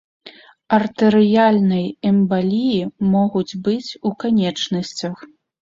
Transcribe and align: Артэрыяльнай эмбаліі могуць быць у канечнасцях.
Артэрыяльнай 0.77 1.85
эмбаліі 2.13 2.81
могуць 3.13 3.57
быць 3.69 3.97
у 4.09 4.15
канечнасцях. 4.25 5.15